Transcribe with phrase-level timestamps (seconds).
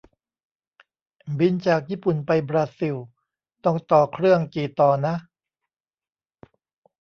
[1.39, 2.95] บินจากญี่ปุ่นไปบราซิล
[3.65, 5.15] ต้องต่อเครื่องกี่ต่อนะ